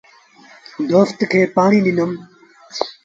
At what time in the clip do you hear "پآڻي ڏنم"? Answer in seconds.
1.55-2.11